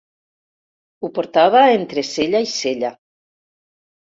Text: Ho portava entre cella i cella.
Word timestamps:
Ho 1.03 1.09
portava 1.17 1.61
entre 1.75 2.05
cella 2.13 2.43
i 2.49 2.51
cella. 2.55 2.93